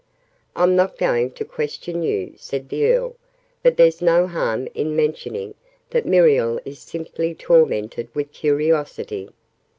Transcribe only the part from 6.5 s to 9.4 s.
is simply tormented with curiosity!